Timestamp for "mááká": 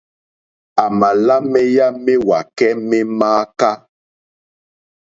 3.19-3.71